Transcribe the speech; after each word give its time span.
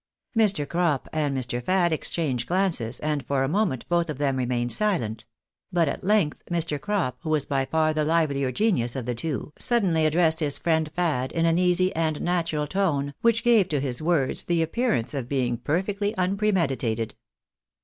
Mr. 0.35 0.67
Crop 0.67 1.07
and 1.13 1.37
Mr. 1.37 1.63
Fad 1.63 1.93
exchanged 1.93 2.47
glances, 2.47 2.99
and 3.01 3.23
for 3.23 3.43
a 3.43 3.47
moment 3.47 3.87
both 3.87 4.09
of 4.09 4.17
them 4.17 4.35
remained 4.37 4.71
silent; 4.71 5.25
but 5.71 5.87
at 5.87 6.03
length, 6.03 6.41
Mr. 6.49 6.81
Crop, 6.81 7.19
who 7.21 7.29
was 7.29 7.43
E 7.43 7.45
2 7.45 7.49
276 7.49 7.49
by 7.51 7.65
far 7.77 7.93
the 7.93 8.09
livelier 8.09 8.51
genius 8.51 8.95
of 8.95 9.05
tlie 9.05 9.15
two, 9.15 9.53
suddenly 9.59 10.07
addressed 10.07 10.39
his 10.39 10.57
friend 10.57 10.89
Fad 10.95 11.31
in 11.33 11.45
an 11.45 11.59
easy 11.59 11.95
and 11.95 12.19
natural 12.19 12.65
tone, 12.65 13.13
which 13.21 13.43
gaVe 13.43 13.69
to 13.69 13.79
his 13.79 14.01
words 14.01 14.45
the 14.45 14.63
appearance 14.63 15.13
of 15.13 15.29
being 15.29 15.55
perfectly 15.55 16.15
unpremeditated. 16.17 17.13